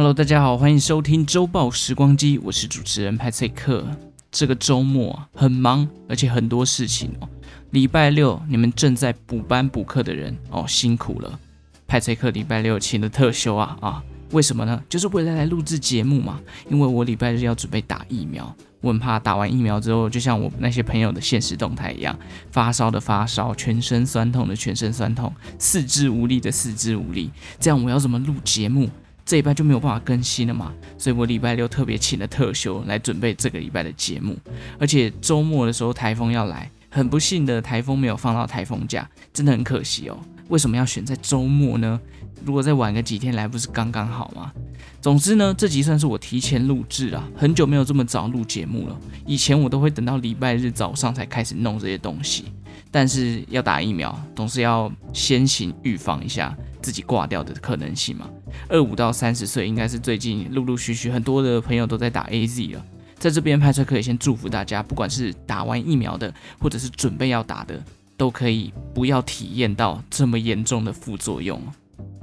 [0.00, 3.86] Hello，大家好，欢迎收听周报时光机，我是主持人派翠克。
[4.32, 7.28] 这个周末很忙，而且很多事情哦。
[7.72, 11.38] 礼拜六你们正在补班补课的人哦，辛苦了。
[11.86, 14.02] 派翠克礼拜六请了特休啊啊！
[14.30, 14.82] 为什么呢？
[14.88, 16.40] 就是为了来录制节目嘛。
[16.70, 22.18] 因为我礼拜日要准备打疫苗，我很怕打完疫苗之后，就像我那些朋友的现实动态一样，
[22.50, 27.30] 发烧的发烧，全身酸痛的全身酸痛，四肢无力的四肢无力。
[27.58, 28.88] 这样我要怎么录节目？
[29.30, 34.36] 这礼拜就没有办法更新了嘛，所以我礼拜六特别请了特休来准备这个礼拜的节目，
[34.76, 40.18] 而且周末的时候台风要来，很不幸的台风没有放到台风假，真的很可惜哦。
[40.48, 42.00] 为什么要选在周末呢？
[42.44, 44.52] 如果再晚个几天来，不是刚刚好吗？
[45.00, 48.98] 总之呢，这集算是我提前录制啊，很久没有这么早录节目了。
[49.24, 52.46] 以前我都会等到礼拜日早上才开始弄这些东西，
[52.90, 56.52] 但是要打疫苗，总是要先行预防一下。
[56.82, 58.26] 自己挂掉的可能性嘛？
[58.68, 62.84] 二五到三十岁应该是最近陆陆续续很多的朋友都在打 AZ 了，
[63.18, 67.82] 在这边派翠克可以先祝福大家，不管是打完疫苗的，或者是准备要打的，
[68.16, 71.60] 都可以不要体验到这么严重的副作用。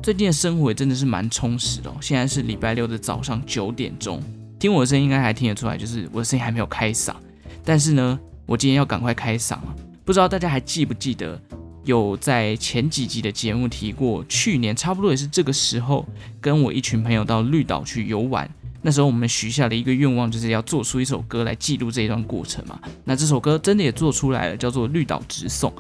[0.02, 1.96] 最近的生活也真的是蛮充实的哦。
[2.00, 4.22] 现在是礼拜六的早上九点钟，
[4.60, 7.14] 听我的声音应该还听得出来，就是我的声音还没有开嗓，
[7.66, 9.76] 但是呢，我今天要赶快开嗓啊！
[10.06, 11.40] 不知道大家还记不记得？
[11.88, 16.06] 有在前几集的节目提过，去年差不多也是这个时候，
[16.42, 18.48] 跟我一群朋友到绿岛去游玩。
[18.82, 22.78] 那时候我们许下了一个愿望，就是要做出一首歌来记录这一段过程嘛。
[23.06, 25.72] 那这首歌真的也做出来了，叫做《绿岛直送》。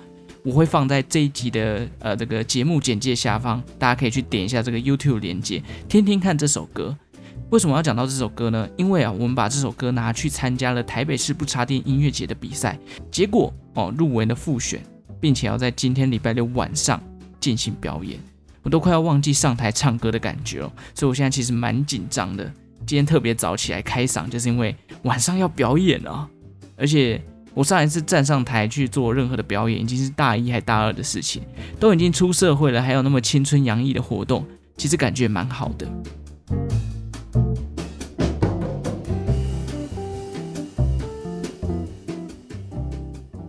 [0.44, 6.98] 我会放在这一集的呃这个节目简介下方，大家可以去点一下这个 YouTube 连接，听听看这首歌。
[7.50, 8.68] 为什么要讲到这首歌呢？
[8.78, 12.80] 因为啊，我们把这首歌拿去参加了台北市不插电音乐节的比赛，
[13.12, 14.82] 结果哦入围了复选。
[15.20, 17.02] 并且要在今天礼拜六晚上
[17.40, 18.20] 进行表演，
[18.64, 22.52] 我都快要忘记上台唱歌的感觉了，所以我现在其实蛮紧张的。
[22.86, 26.28] 今天特别早起来开嗓，就是因为晚上要表演啊。
[26.78, 27.22] 而且
[27.54, 31.42] 我上一次站上台去做任何的表演，已经是大一还大二的事情，
[31.80, 34.45] 都已经出社会了，还有那么青春洋溢的活动，
[34.78, 35.88] 其实感觉蛮好的。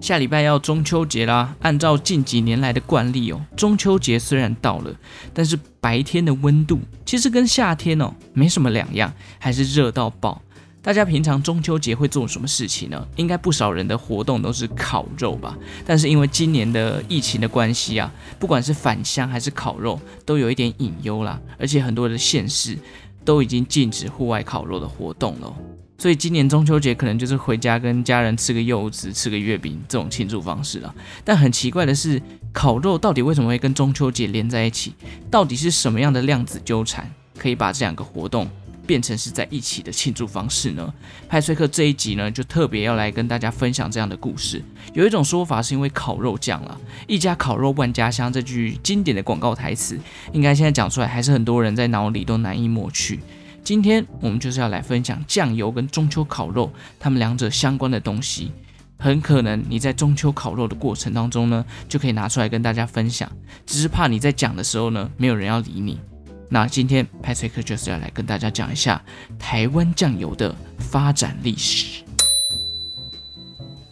[0.09, 4.91] 下礼拜要中秋节啦，按照近几年来的惯例哦，中秋节虽然到了，
[5.35, 10.41] 但是白天的温度其实跟夏天哦没什么两样，还是热到爆。
[10.81, 13.07] 大家平常中秋节会做什么事情呢？
[13.17, 15.55] 应该不少人的活动都是烤肉吧。
[15.85, 22.79] 但是因为今年的疫情的关系啊，不管是返乡还是烤肉，都有一点隐忧啦，而且很多的县市
[23.27, 25.55] 都已经禁止户外烤肉的活动了。
[25.99, 30.95] 所以今年中秋节可能就是回家跟家人吃个柚子、吃个月饼这种庆祝方式了。
[31.25, 32.23] 但很奇怪的是，
[32.53, 34.95] 烤肉到底为什么会跟中秋节连在一起？
[35.29, 38.49] 到底是什么样的量子纠缠，可以把这两个活动
[38.87, 40.95] 变成是在一起的庆祝方式呢？
[41.29, 44.63] 派翠克这一集呢，就特别要来跟大家分享这样的故事。
[44.95, 49.99] 有一种说法是因为烤肉酱了，一家烤肉万家香这句经典的广告台词，
[50.33, 53.19] 应该现在讲出来还是很多人在脑里都难以抹去。
[53.69, 58.51] 今天我们就是要来分享酱油跟中秋烤肉，它们两者相关的东西。
[58.99, 63.31] 很可能你在中秋烤肉的过程当中呢，就可以拿出来跟大家分享。
[63.67, 66.01] 只是怕你在讲的时候呢，没有人要理你。
[66.49, 69.05] 那今天 Patrick 就是要来跟大家讲一下
[69.39, 72.03] 台湾酱油的发展历史。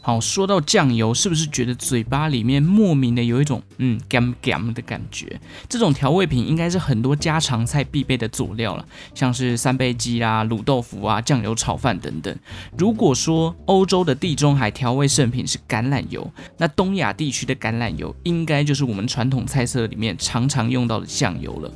[0.06, 5.40] 好，说到酱油，是不是觉得嘴巴里面莫名的有一种嗯甘甘的感觉？
[5.68, 8.86] 这种调味品应该是很多家常菜必备的佐料了，
[9.16, 12.32] 像是三杯鸡啦、卤豆腐啊、酱油炒饭等等。
[12.78, 21.72] 如果说欧洲的地中海调味圣品是橄榄油，那东亚地区的橄榄油应该就是我们传统菜色里面常常用到的酱油了。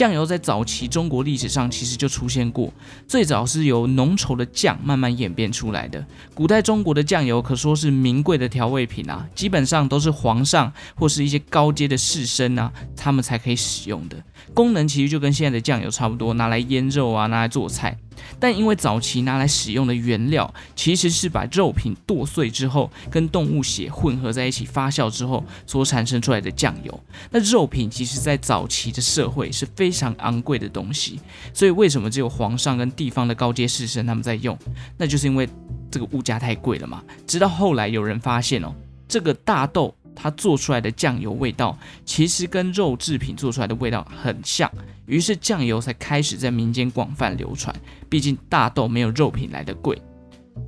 [0.00, 2.72] 酱油在早期中国历史上其实就出现过，
[3.06, 6.02] 最早是由浓稠的酱慢慢演变出来的。
[6.32, 14.16] 古代中国的酱油可说是名贵的调味品啊，基本上都是皇上或是一些高阶的士绅啊，他们才可以使用的。
[14.54, 17.94] 功能其实就跟现在的酱油差不多，拿来腌肉啊，拿来做菜。
[18.38, 27.00] 但因为早期拿来使用的原料其实是把肉品剁碎之后，跟动物血混合在一起发酵之后所产生出来的酱油，
[27.30, 31.20] 那肉品其实在早期的社会是非常昂贵的东西，
[31.52, 34.56] 所以为什么只有皇上跟地方的高阶士绅他们在用？
[34.96, 35.48] 那就是因为
[35.90, 37.02] 这个物价太贵了嘛。
[37.26, 38.72] 直到后来有人发现哦，
[39.08, 39.94] 这个大豆。
[40.14, 44.70] 它做出来的酱油味道其实跟肉制品做出来的味道很像，
[45.06, 47.74] 于是酱油才开始在民间广泛流传。
[48.08, 50.00] 毕竟大豆没有肉品来的贵。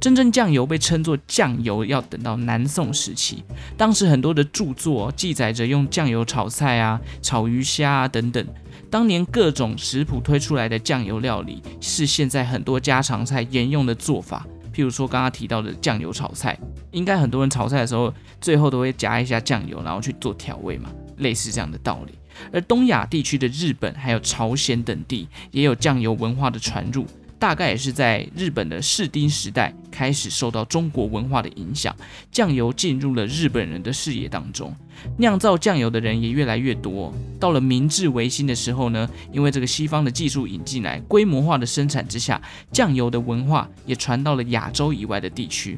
[0.01, 3.45] 真正酱油被称作酱油，要等到南宋时期，
[3.77, 8.47] 当时很多的著作记载着用酱油炒菜啊、炒鱼虾啊等等。
[8.89, 14.47] 当年各种食谱推出来的酱油料理，是现在很多家常菜沿用的做法。
[14.73, 16.59] 譬如说刚刚提到的酱油炒菜，
[16.91, 22.13] 应该很多人炒菜的时候，最后都会加一下酱油，然后去做调味嘛，类似这样的道理。
[22.53, 27.07] 而东亚地区的日本还有朝鲜等地，也有酱油文化的传入。
[27.43, 31.93] 大概也是在日本的室町时代开始受到中国文化的影响，
[32.31, 34.73] 酱油进入了日本人的视野当中，
[35.19, 37.13] 酿造酱油的人也越来越多。
[37.41, 42.41] 到了明治维新的时候呢，因为这个西方的技术引进来，规模化的生产之下，
[42.71, 45.77] 酱油的文化也传到了亚洲以外的地区。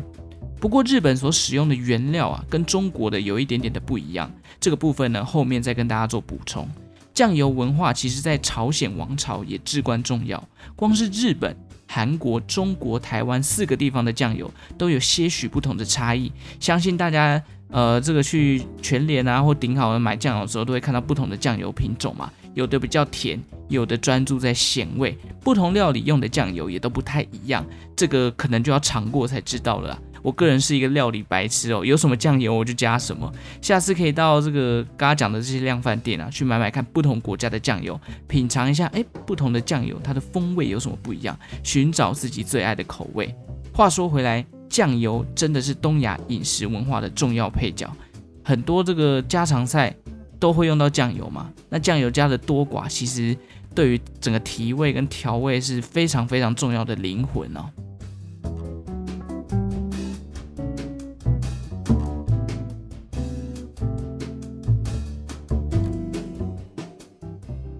[0.61, 4.31] 不过日本所使用的原料啊，跟中国的有一点点的不一样，
[4.61, 6.69] 这个部分呢，后面再跟大家做补充。
[7.15, 10.43] 酱油文化其实，在朝鲜王朝也至关重要。
[10.75, 11.57] 光是日本、
[11.87, 16.33] 韩国、中国、台湾四个地方的酱油都有些许不同的差异。
[16.59, 17.41] 相信大家，
[17.71, 22.31] 呃，这个去全联啊或顶好的买酱油的时候，都会看到不同的酱油品种嘛。
[22.55, 25.17] 有的比较甜，有的专注在咸味。
[25.41, 27.65] 不同料理用的酱油也都不太一样，
[27.95, 29.97] 这个可能就要尝过才知道了。
[30.25, 33.31] 我个人是一个料理白痴哦，有什么酱油我就加什么。
[33.61, 43.35] 下次可以到这个刚刚讲的这些量贩店啊，去买买看不同国家的酱油，品尝一下，哎，不同的酱油它的风味有什么不一样，寻找自己最爱的口味。
[43.75, 47.95] 话说回来，酱油真的是东亚饮食文化的重要配角，
[48.43, 49.95] 很多这个家常菜
[50.41, 51.53] 都会用到酱油嘛。
[51.69, 53.37] 那酱油加的多寡，其实
[53.75, 57.67] 对于整个提味跟调味是非常非常重要的灵魂哦。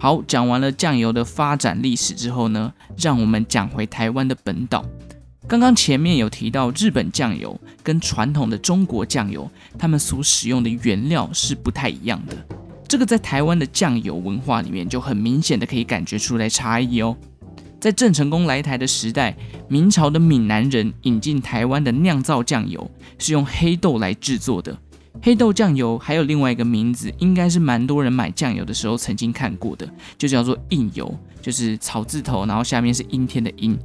[0.05, 4.85] 好，讲完了酱油的发展历史之后呢，让我们讲回台湾的本岛。
[5.47, 9.49] 刚刚前面有提到，日本酱油跟传统的中国酱油，
[9.79, 12.37] 他们所使用的原料是不太一样的。
[12.87, 17.17] 这个在台湾的酱油文化里面就很明显的可以感觉出来差异哦。
[17.81, 19.35] 在郑成功来台的时代，
[19.67, 24.77] 明朝的闽南人引进台湾的酿造酱油是用黑豆来制作的。
[25.21, 33.75] 黑豆酱油还有另外一个名字，应该是蛮多人买酱油的时候曾经看过的，就叫做印油，就是草字头，然后下面是阴天的阴。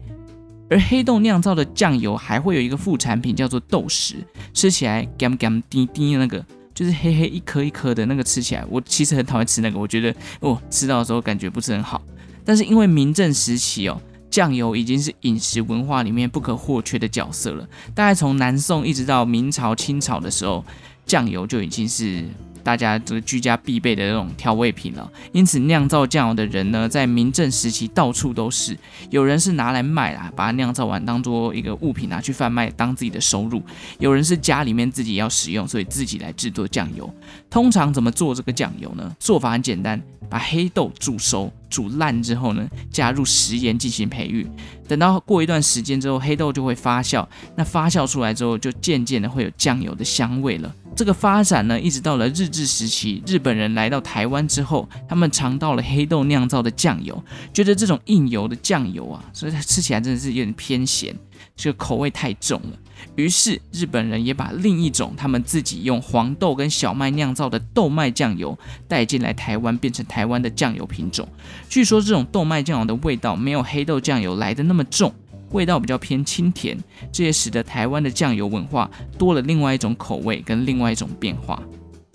[0.69, 4.17] 而黑豆酿造的酱油还会有一个副产品叫做豆豉，
[4.53, 6.45] 吃起来甘甘滴滴那个，
[6.75, 12.03] 就是黑黑一颗一颗的那个，吃起来我其实很讨厌吃那个，我觉得哦吃到的时候感觉不是很好。
[12.45, 14.01] 但是因为明正时期哦，
[14.31, 20.63] 酱油已经是饮食文化里面不可或缺的角色了，大概从南宋一直到明朝、清朝的时候。
[21.11, 22.23] 酱油就已经是
[22.63, 28.77] 大家这个居家必备的那种调味品了，因此酿造酱油的人呢，在明政时期到处都是。
[29.11, 33.61] 有人是拿来卖啦，把它酿造完当做一个物品拿去贩卖，当自己的收入；
[33.99, 37.13] 有人是家里面自己要使用，所以自己来制作酱油。
[37.49, 39.15] 通常怎么做这个酱油呢？
[39.19, 44.47] 做法很简单，把黑豆煮熟、煮烂之后呢，加入食盐进行培育。
[44.87, 47.27] 等到过一段时间之后，黑豆就会发酵。
[47.57, 50.75] 那发酵出来之后，就渐渐的会有酱油的香味了。
[50.97, 57.23] 这个发展呢，一直到了日治时期，日本人来到台湾之后，他们尝到了黑豆酿造的酱油，
[57.55, 61.17] 觉得这种硬油的酱油啊，所以它吃起来真的是有点偏咸，
[61.57, 62.79] 这个口味太重了。
[63.17, 71.27] 于是日本人也把另一种他们自己用黄豆跟小麦酿造的豆麦酱油带进来台湾，变成台湾的酱油品种。
[71.69, 75.15] 据说这种豆麦酱油的味道没有黑豆酱油来得那么重。
[75.53, 76.79] 味道比较偏清甜，
[77.11, 78.89] 这也使得台湾的酱油文化
[79.19, 81.61] 多了另外一种口味跟另外一种变化。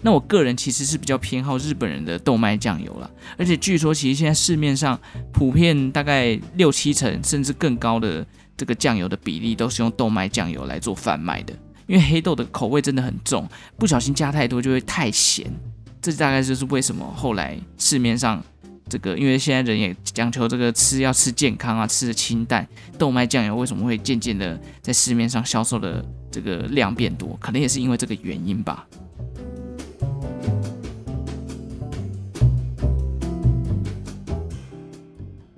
[0.06, 3.10] 那我个人其实是比较偏好日本人的豆麦酱油了，
[3.40, 5.00] 而且据说其实现在市面上
[5.34, 8.24] 普遍大概六七成甚至更高的
[8.56, 11.52] 这个酱油的比例都是用豆麦酱油来做贩卖的，
[11.88, 15.52] 因为黑豆的口味真的很重，不小心加太多就会太咸。
[16.00, 18.40] 这大概就是为什么后来市面上。
[18.88, 22.68] 这个，因为现在人也讲求这个吃要吃健康啊，吃的清淡，
[23.00, 27.36] 豆麦酱油为什么会渐渐的在市面上销售的这个量变多？
[27.42, 28.86] 可能也是因为这个原因吧。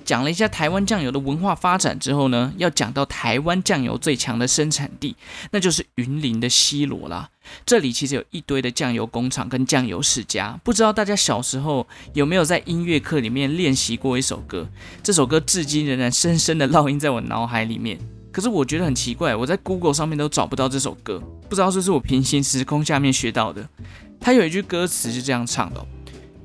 [0.08, 5.14] 讲了一下台湾酱油的文化发展之后呢，要讲到台湾酱油最强的生产地，
[5.52, 7.30] 那就是云林的西螺啦。
[7.66, 10.58] 这里其实有一堆的酱油工厂跟酱油世家。
[10.64, 14.70] 不知道大家小时候有没有在音乐课里面练习过一首歌？
[15.04, 18.00] 这首歌至今仍然深深的烙印在我脑海里面。
[18.32, 23.68] 可是我觉得很奇怪，我在 Google 上面都找不到这首歌，不知道这是我平行时空下面学到的。
[24.22, 25.86] 它有一句歌词是这样唱的。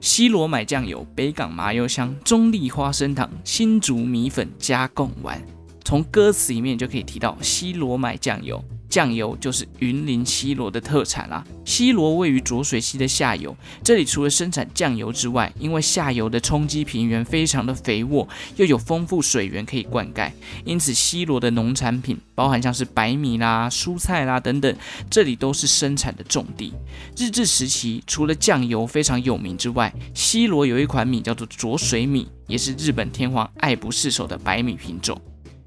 [0.02, 5.40] 西罗买酱油，北港麻油香，中立花生糖，新竹米粉加贡丸。
[5.84, 8.60] 从歌词里面就可以提到西罗买酱油，
[8.92, 11.42] 酱油就是云林西螺的特产啦。
[11.64, 20.30] 西螺位于浊水溪的下游，这里除了生产酱油之外，因为下游的冲积平原非常的肥沃，又有丰富水源可以灌溉，
[20.66, 24.76] 因此西螺的农产品，包含像是白米啦、蔬菜啦等等，
[25.08, 26.74] 这里都是生产的重地。
[27.16, 35.18] 日治时期，除了酱油非常有名之外，西螺有一款米叫做浊水米，也是日本天皇爱不释手的白米品种。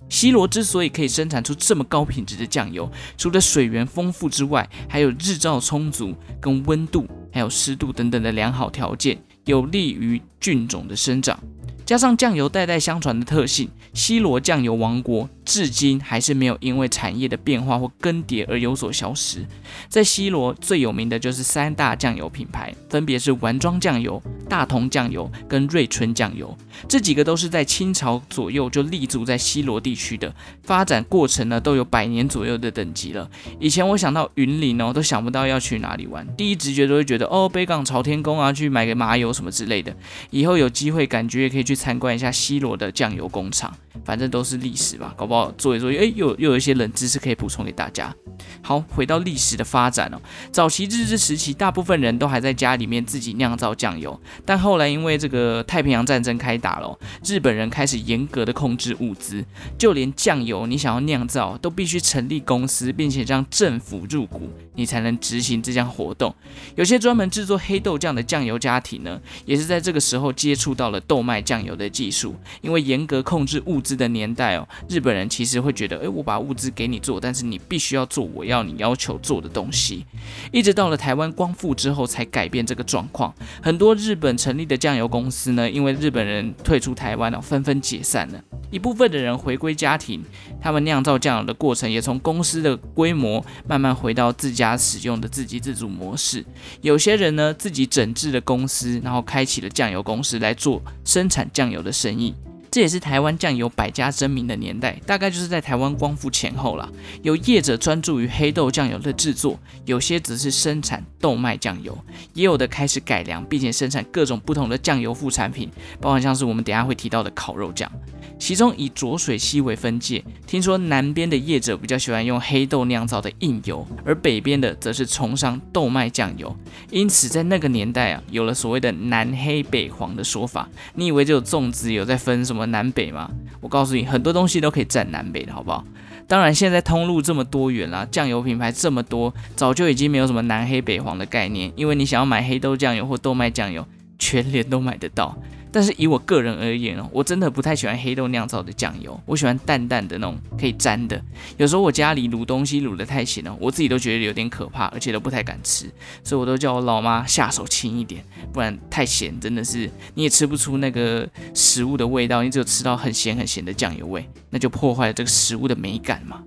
[0.10, 11.40] 西罗之所以可以生产出这么高品质的酱油，除了水源丰富之外，还有日照充足、跟温度还有湿度等等的良好条件，有利于菌种的生长。
[11.86, 19.46] 加上酱油代代相传的特性，西罗酱油王国至今还是没有因为产业的变化或更迭而有所消失。
[19.88, 26.58] 在西罗最有名的就是三大酱油品牌，分别是丸庄酱油、大同酱油跟瑞春酱油。
[26.90, 30.34] 这几个都是在清朝左右就立足在西罗地区的，
[30.64, 33.30] 发展过程呢都有百年左右的等级了。
[33.60, 39.96] 以前我想到云林哦，都想不到要去哪里玩，第一直觉都会觉得哦，北港朝天宫啊，去买个麻油什么之类的。
[40.32, 41.76] 以后有机会，感觉也可以去。
[41.76, 43.72] 参观一下西罗的酱油工厂，
[44.06, 48.14] 反正都是历史吧，搞不做一做，哎，又又有一些冷知识可以补充给大家。
[48.62, 50.18] 好，回到历史的发展哦，
[50.52, 59.44] 早期日治时期，大部分人都还在家里面自己酿造酱油，但后来因为这个太平洋战争开打了，日本人开始严格的控制物资，
[59.78, 66.34] 就连酱油你想要酿造，都必须成立公司，并且让政府入股，你才能执行这项活动。
[66.76, 80.06] 有些专门制作黑豆酱的酱油家庭呢，也是在这个时候接触到了豆麦酱油的技术，因为严格控制物资的年代哦，日本人其实会觉得，诶，我把物资给你做，但是你必须要做我要你要求做的东西。
[80.52, 83.34] 一直到了台湾光复之后，才改变这个状况。
[83.62, 88.42] 很多日本成立的酱油公司呢，因为日本人退出台湾了，纷纷解散了。
[88.72, 90.24] 一部分的人回归家庭，
[90.60, 96.44] 他们酿造酱油的过程也从公司的规模慢慢回到自家使用的自给自足模式。
[96.82, 102.34] 有些人呢，自己整治了公司，然后开启了酱油公司来做生产酱油的生意。
[102.76, 106.92] 这也是台湾酱油百家争鸣的年代，大概就是在台湾光复前后了。
[107.24, 111.98] 有业者专注于黑豆酱油的制作，有些只是生产豆麦酱油，
[112.34, 117.90] 也有的开始改良，并且生产各种不同的酱油副产品，包含像是我们等下会提到的烤肉酱。
[118.38, 126.56] 其中以浊水溪为分界，听说南边的业者比较喜欢用黑豆酿造的硬油，而北边的则是崇尚豆麦酱油。
[126.92, 130.70] 因此在那个年代啊，有了所谓的南黑北黄的说法。
[130.94, 133.32] 你以为只有粽子有在分什么南北吗？
[133.62, 135.84] 我告诉你，很多东西都可以占南北的，好不好？
[136.28, 143.86] 当然，现在通路这么多元啦，酱油品牌这么多，早就已经没有什么南黑北黄的概念，因为你想要买黑豆酱油或豆麦酱油，
[144.20, 145.38] 全联都买得到。
[145.76, 151.22] 但是以我个人而言哦，我真的不太喜欢黑豆酿造的酱油，我喜欢淡淡的那种可以沾的。
[151.58, 155.92] 有时候我家里卤东西卤得太咸了，我自己都觉得有点可怕，而且都不太敢吃，
[156.24, 166.42] 所以我都叫我老妈下手轻一点，不然太咸真的是你也吃不出那个食物的味道，你只有吃到很咸很咸的酱油味，那就破坏了这个食物的美感嘛。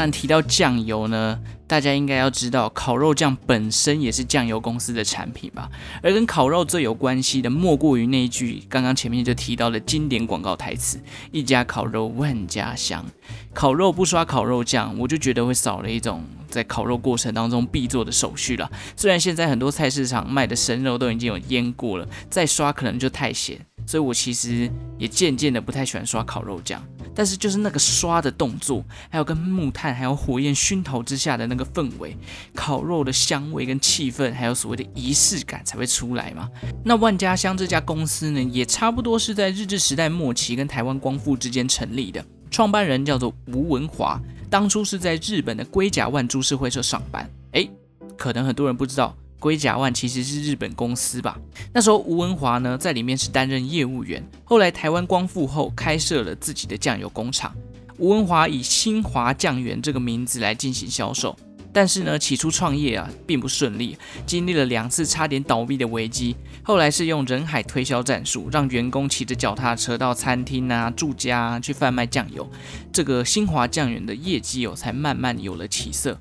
[0.00, 5.70] 然，提到酱油呢，大家应该要知道，烤肉酱本身也是酱油公司的产品吧？
[6.02, 13.04] 而跟烤肉最有关系的，莫过于那一句刚刚前面就提到的经典广告台词：“一家烤肉万家香。”
[13.52, 18.70] 烤肉不刷烤肉酱，我就觉得会少了一种在烤肉过程当中必做的手续了。
[18.96, 26.80] 虽然现在很多菜市场卖的生肉都已经有腌过了，再刷可能就太咸，所以我其实也渐渐的不太喜欢刷烤肉酱。
[27.14, 32.16] 但是就是那个刷的动作，还有跟木炭还有火焰熏陶之下的那个氛围，
[32.54, 36.48] 烤肉的香味跟气氛，还有所谓的仪式感才会出来嘛。
[36.84, 47.28] 那万家香这家公司呢，也差不多是在日治时代末期跟台湾光复之间成立的，创办人叫做吴文华，当初是在日本的龟甲万株式会社上班。
[47.52, 47.70] 诶，
[48.16, 49.16] 可能很多人不知道。
[49.40, 51.36] 龟甲万其实是日本公司吧？
[51.72, 54.24] 那时候吴文华呢，在里面是担任业务员。
[54.44, 57.52] 后来台湾光复后，开设了自己的酱油工厂。
[57.98, 61.36] 吴文华以新华酱园这个名字来进行销售。
[61.72, 66.34] 但是呢，起初创业啊并不顺利，经历了两次差点倒闭的危机。
[66.64, 72.50] 后来是用人海推销战术，让员工骑着脚踏车到餐厅啊、住家啊去贩卖酱油。
[72.92, 76.20] 这个新华酱园的业绩哦，才慢慢有了起色。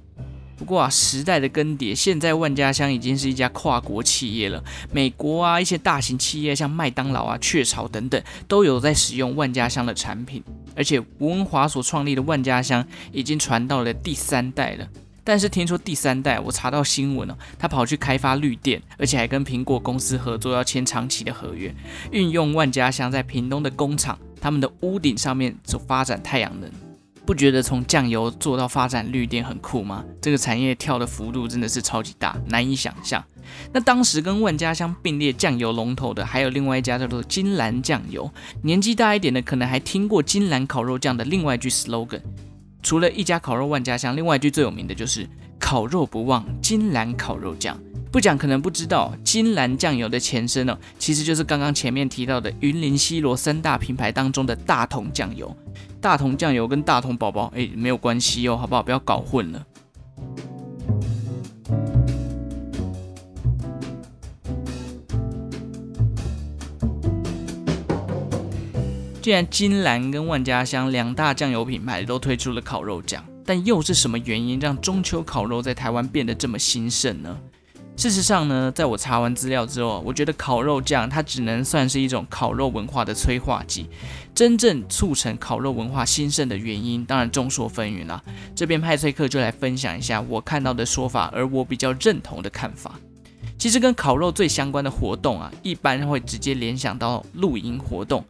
[0.60, 4.62] 不过啊，时代的更迭，现在万家香已经是一家跨国企业了。
[4.92, 10.44] 美国啊，一些大型企业像麦当劳啊、雀巢等等，都有在使用万家香的产品。
[10.76, 14.86] 而且吴文华所创立的万家香已经传到了第三代了。
[15.24, 21.74] 但是听说第三代，我查到新闻哦，他跑去开发绿电，而且还跟苹果公司合作，要签长期的合约，
[22.12, 26.70] 运用万家香在屏东的工厂，他们的屋顶上面所发展太阳能。
[27.30, 30.04] 不觉得从酱油做到发展绿电很酷吗？
[30.20, 33.24] 这个产业跳的幅度真的是超级大，难以想象。
[33.72, 38.28] 那当时跟万家香并列酱油龙头的，还有另外一家叫做金兰酱油。
[38.64, 42.22] 年纪大一点的可能还听过金兰烤肉酱的另外一句 slogan。
[42.82, 45.30] 除了一家烤肉万家香，另外一句最有名的就是
[45.60, 47.78] 烤肉不忘金兰烤肉酱。
[48.12, 55.56] 不讲可能不知道，金兰酱油的前身哦，其实就是刚刚前面提到的云林西螺三大品牌当中的大同酱油。
[56.02, 58.82] 大同酱油跟大同宝宝哎，没有关系哦，好不好？
[58.82, 59.64] 不要搞混了。
[69.22, 77.36] 既然金兰跟万家香两大酱油品牌都推出了烤肉酱，但又是什么原因让中秋烤肉在台湾变得这么兴盛呢？
[77.98, 83.88] 事实上呢，在我查完资料之后，我觉得烤肉酱它只能算是一种烤肉文化的催化剂。
[84.36, 88.24] 真正促成烤肉文化兴盛的原因，当然众说纷纭啦。
[88.56, 93.00] 这边派翠克就来分享一下我看到的说法，而我比较认同的看法。
[93.58, 98.24] 其实跟烤肉最相关的活动啊，一般会直接联想到露营活动，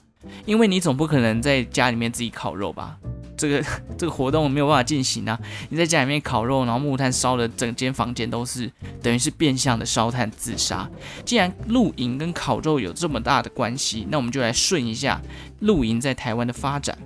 [0.45, 2.97] 因为你总不可能在家里面自己烤肉吧。
[3.37, 3.63] 这个
[3.97, 5.39] 这个活动没有办法进行啊！
[5.69, 8.69] 你在家里面烤肉，然后木炭烧的整间房间都是，
[9.01, 10.89] 等于是变相的烧炭自杀。
[11.23, 15.21] 既然露营跟烤肉有这么大的关系，那我们就来顺一下
[15.61, 16.97] 露营在台湾的发展。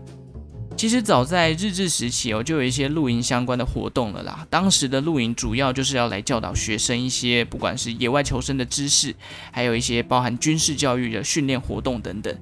[0.76, 4.44] 其实早在日治时期哦，就有一些露营相关的活动了啦。
[4.50, 9.16] 当时的露营主要就是要来教导学生一些，不管是野外求生的知识，
[9.52, 12.36] 还有一些包含军事教育的训练活动等等。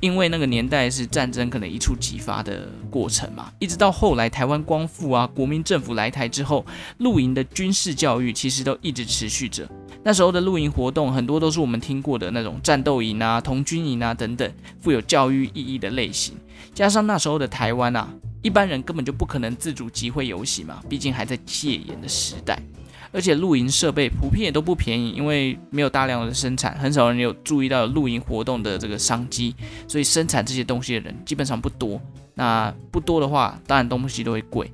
[0.00, 6.64] 因为那个年代是战争可能一触即发的过程嘛，一直到后来台湾光复啊，国民政府来台之后，
[6.98, 9.68] 露营的军事教育其实都一直持续着。
[10.02, 16.34] 那时候的露营活动很多都是我们听过的那种战斗营啊、童军营啊等等，富有教育意义的类型。
[16.72, 18.08] 加上那时候的台湾啊，
[18.40, 22.58] 一般人根本就不可能自主集会游行嘛，毕竟还在戒严的时代。
[23.12, 29.54] 而且露营设备普遍也都不便宜，因为没有大量的生产，很少人有注意到露营活动的这个商机，
[29.88, 32.00] 所以生产这些东西的人基本上不多。
[32.34, 34.70] 那不多的话，当然东西都会贵。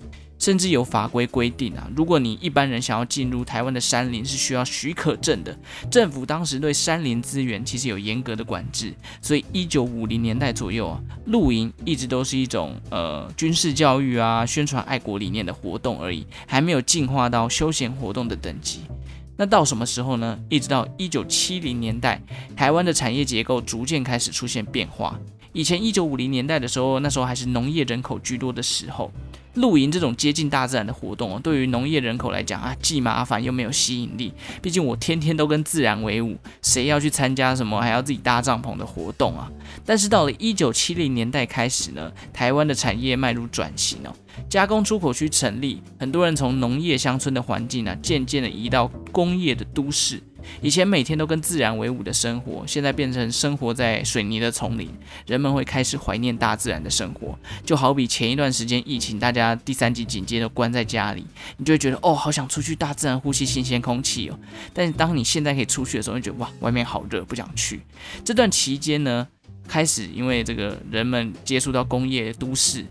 [0.47, 5.59] 甚至有法规规定啊，如果你一般人想要进入台湾的山林，是需要许可证的。
[5.91, 18.83] 政府当时对山林资源其实有严格的管制，所以一九五零年代左右啊，露营一直都是一种呃军事教育啊、宣传爱国理念的活动而已，还没有进化到休闲活动的等级。
[19.37, 20.39] 那到什么时候呢？
[20.49, 22.23] 一直到一九七零年代，
[22.55, 25.19] 台湾的产业结构逐渐开始出现变化。
[25.53, 29.11] 以前一九五零年代的时候，那时候还是农业人口居多的时候。
[29.57, 34.33] 露营这种接近大自然的活动哦，对于农业人口来讲啊，既麻烦又没有吸引力。
[34.63, 39.51] 毕竟我天天都跟自然为伍，谁要去参加什么还要自己搭帐篷的活动啊？
[39.85, 44.15] 但是到了一九七零年代开始呢，台湾的产业迈入转型哦，
[44.49, 50.23] 加工出口区成立，很多人从农业乡村的环境呢，渐渐的移到工业的都市。
[50.61, 54.91] 以前每天都跟自然为伍的生活，现在变成生活在水泥的丛林。
[55.27, 64.39] 人们会开始怀念大自然的生活，就好比前一段时间疫情，大家第三级警戒都关在家里，你就会觉得哦，好想出去大自然呼吸新鲜空气哦。
[64.73, 67.81] 但是当你现在可以出去的时候，你就觉得哇，外面好热，不想去。
[68.25, 69.27] 这段期间呢，
[69.67, 72.87] 开始因为这个人们接触到工业都市，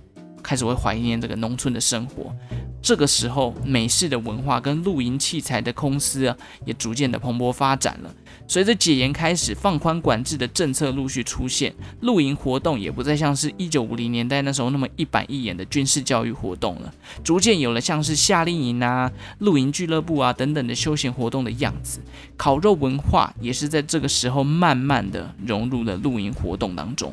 [0.45, 2.31] 开始会怀念这个农村的生活。
[2.79, 8.13] 这个时候，美式的文化跟露营器材的公司啊，也逐渐的蓬勃发展了。
[8.47, 21.99] 随着解严开始，放宽管制的政策陆续出现，露营活动也不再像是一九五零年代那时候那么一板一眼的军事教育活动了，逐渐有了像是夏令营啊、露营俱乐部啊等等的休闲活动的样子。
[22.37, 27.11] 烤肉文化也是在这个时候慢慢的融入了露营活动当中。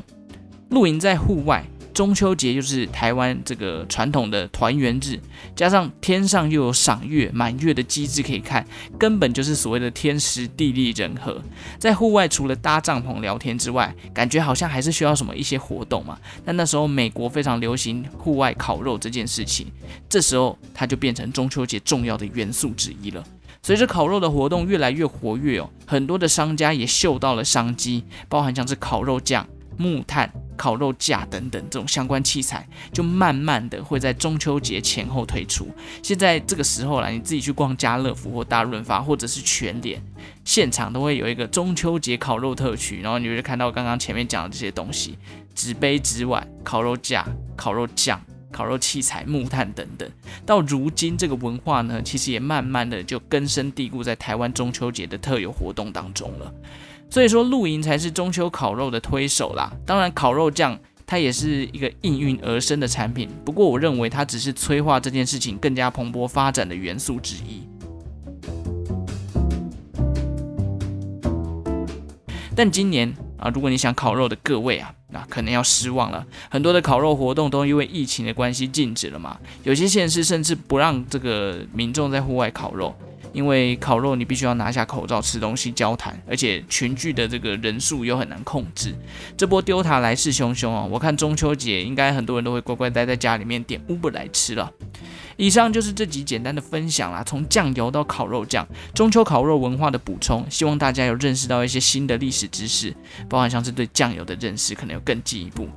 [0.69, 1.65] 露营在户外。
[1.93, 5.19] 中秋节就是台湾这个传统的团圆日，
[5.55, 8.65] 加上天上又有赏月、满月的机制可以看，
[8.97, 11.39] 根本就是所谓的天时地利人和。
[11.77, 16.17] 在户外除了搭帐篷聊天之外，感觉好像还是需要什么一些活动嘛。
[16.43, 19.67] 但那时候美国非常流行户外烤肉这件事情，
[20.09, 23.23] 这时候它就变成中秋节重要的元素之一了。
[23.61, 29.47] 随着烤肉的活动越来越活跃哦，很多的商家也嗅到了商机，包含像是烤肉酱。
[29.77, 35.67] 木炭、烤肉架等等这种相关器材，就慢慢的会在中秋节前后推出。
[36.01, 40.01] 现在这个时候啦，你自己去逛家乐福或大润发，或者是全联，
[40.45, 45.17] 现场都会有一个中秋节烤肉特区，然后你会看到刚刚前面讲的这些东西：
[45.55, 50.09] 纸杯、纸碗、烤肉架、烤肉酱、烤肉器材、木炭等等。
[50.45, 56.53] 到如今，这个文化呢，其实也慢慢的就根深蒂固在台湾中秋节的特有活动当中了。
[57.13, 59.71] 所以说，露营才是中秋烤肉的推手啦。
[59.85, 67.67] 当然，烤肉酱它也是一个应运而生的产品，不过我认为它只是催化这件事情更加蓬勃发展的元素之一。
[72.55, 76.25] 但今年啊，如果你想烤肉的各位啊，那可能要失望了。
[76.49, 82.95] 很多的烤肉活动都因为疫情的关系禁止了嘛，有些县市甚至不让这个民众在户外烤肉。
[83.33, 88.95] 因为烤肉你必须要拿下口罩吃东西交谈，而且群聚的这个人数又很难控制。
[89.35, 94.71] 这波丢塔来势汹汹哦，我看中秋节应该很多人都会乖乖待在家里面点 Uber 来吃了。
[95.35, 102.95] 以上就是这集简单的分享啦，从酱油到烤肉酱，中秋烤肉文化的补充，希望大家有认识到一些新的历史知识，
[103.27, 105.67] 包含像是对酱油的认识可能有更进一步。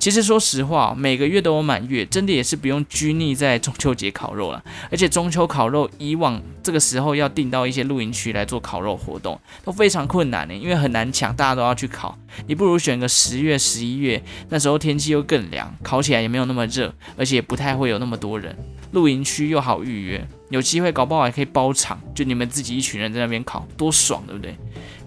[0.00, 4.64] 其实说实话，每个月都有满月，真的也是不用拘泥在中秋节烤肉了。
[4.90, 12.16] 而且中秋烤肉，以往这个时候要订到一些露营区来做烤肉活动，都非常困难呢，因为很难抢，大家都要去烤。
[12.46, 18.56] 你不如选个十月、十一月，那时候天气又更凉，烤起来也没有那么热，而且也不太会有那么多人。
[18.92, 24.56] 露营区又好预约，有机会搞不好还可以包场，就你们自己一群人在那边烤，多爽，对不对？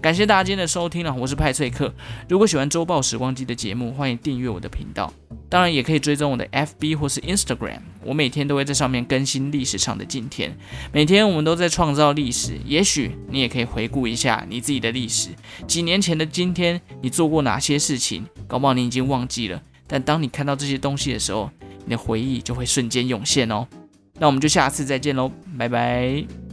[0.04, 1.90] 感谢大家今天的收听了，我是派翠克。
[2.28, 5.10] 如果喜欢周报时光机的节目，欢迎订阅我的频道，
[5.48, 10.54] 当然也可以追踪我的 FB 或是 Instagram，我每天都会在上面更新历史上的今天。
[10.92, 15.30] 每天我们都在创造历史，也许你也可以回顾一下你自己的历史，
[15.66, 21.50] 几年前的今天你做过哪些事情，搞不好你已经忘记了，但当你看到这些东西的时候，
[21.86, 23.66] 你的回忆就会瞬间涌现哦。
[24.18, 26.43] 那我们就下次再见喽，拜拜。